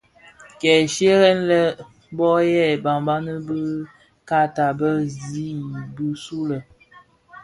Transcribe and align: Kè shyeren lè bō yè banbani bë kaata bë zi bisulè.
Kè 0.61 0.73
shyeren 0.93 1.39
lè 1.49 1.61
bō 2.17 2.29
yè 2.53 2.67
banbani 2.83 3.33
bë 3.47 3.57
kaata 4.27 4.65
bë 4.79 4.89
zi 5.29 5.47
bisulè. 5.95 6.57